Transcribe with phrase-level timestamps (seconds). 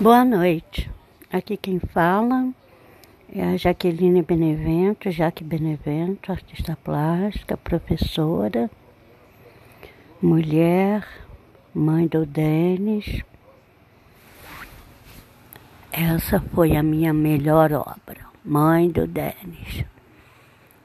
[0.00, 0.90] Boa noite.
[1.30, 2.48] Aqui quem fala
[3.30, 8.70] é a Jaqueline Benevento, Jaque Benevento, artista plástica, professora,
[10.22, 11.06] mulher,
[11.74, 13.22] mãe do Denis.
[15.92, 19.84] Essa foi a minha melhor obra, Mãe do Denis.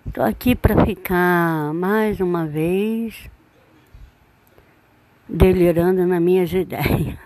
[0.05, 3.29] Estou aqui para ficar mais uma vez
[5.29, 7.17] delirando nas minhas ideias.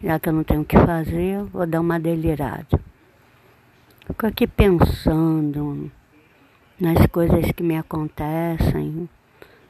[0.00, 2.80] Já que eu não tenho o que fazer, vou dar uma delirada.
[4.06, 5.90] Fico aqui pensando
[6.78, 9.08] nas coisas que me acontecem,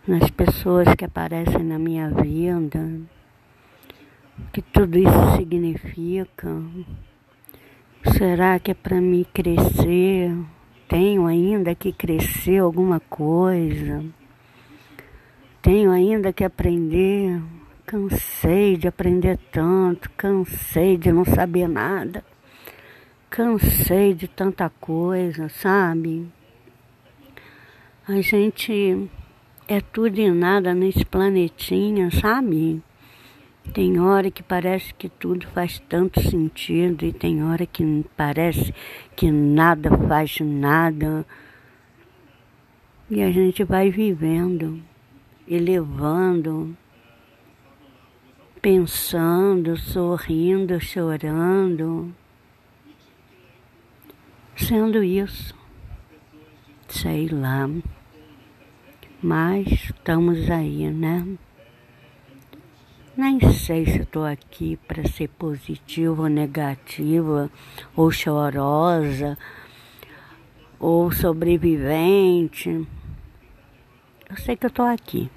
[0.06, 2.78] nas pessoas que aparecem na minha vida,
[4.38, 6.62] o que tudo isso significa.
[8.16, 10.36] Será que é para me crescer?
[10.88, 14.04] Tenho ainda que crescer alguma coisa?
[15.62, 17.42] Tenho ainda que aprender
[17.90, 22.22] Cansei de aprender tanto, cansei de não saber nada,
[23.30, 26.28] cansei de tanta coisa, sabe?
[28.06, 29.08] A gente
[29.66, 32.82] é tudo e nada nesse planetinha, sabe?
[33.72, 38.74] Tem hora que parece que tudo faz tanto sentido e tem hora que parece
[39.16, 41.24] que nada faz nada.
[43.08, 44.78] E a gente vai vivendo,
[45.48, 46.76] elevando
[48.70, 52.14] pensando, sorrindo, chorando,
[54.54, 55.54] sendo isso,
[56.86, 57.66] sei lá,
[59.22, 61.26] mas estamos aí, né?
[63.16, 67.50] Nem sei se estou aqui para ser positiva ou negativa,
[67.96, 69.38] ou chorosa,
[70.78, 72.86] ou sobrevivente.
[74.28, 75.30] Eu sei que eu estou aqui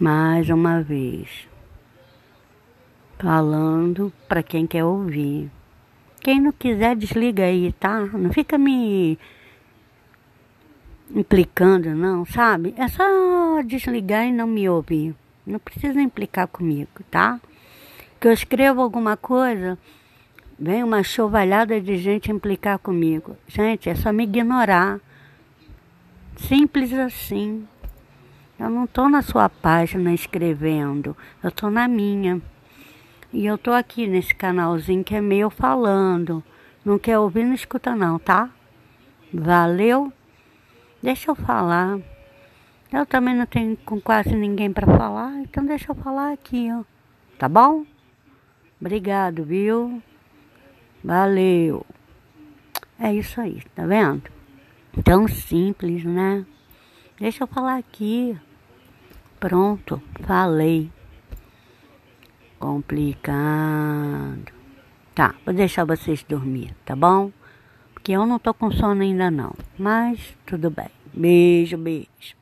[0.00, 1.46] mais uma vez,
[3.18, 5.50] falando para quem quer ouvir.
[6.22, 8.00] Quem não quiser, desliga aí, tá?
[8.06, 9.18] Não fica me
[11.14, 12.74] implicando, não, sabe?
[12.78, 15.14] É só desligar e não me ouvir.
[15.46, 17.38] Não precisa implicar comigo, tá?
[18.18, 19.78] Que eu escrevo alguma coisa,
[20.58, 23.36] vem uma chovalhada de gente implicar comigo.
[23.46, 24.98] Gente, é só me ignorar.
[26.36, 27.66] Simples assim.
[28.60, 32.42] Eu não estou na sua página escrevendo, eu estou na minha.
[33.32, 36.44] E eu estou aqui nesse canalzinho que é meu falando.
[36.84, 38.50] Não quer ouvir, não escuta não, tá?
[39.32, 40.12] Valeu?
[41.02, 42.00] Deixa eu falar.
[42.92, 46.84] Eu também não tenho com quase ninguém para falar, então deixa eu falar aqui, ó.
[47.38, 47.86] Tá bom?
[48.78, 50.02] Obrigado, viu?
[51.02, 51.86] Valeu.
[52.98, 54.24] É isso aí, tá vendo?
[55.02, 56.44] Tão simples, né?
[57.18, 58.38] Deixa eu falar aqui.
[59.40, 60.92] Pronto, falei.
[62.58, 64.52] Complicado.
[65.14, 67.32] Tá, vou deixar vocês dormir, tá bom?
[67.94, 69.54] Porque eu não tô com sono ainda não.
[69.78, 70.90] Mas tudo bem.
[71.14, 72.39] Beijo, beijo.